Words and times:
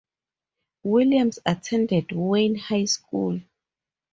Williams 0.81 1.37
attended 1.45 2.11
Wayne 2.11 2.55
High 2.55 2.85
School. 2.85 3.41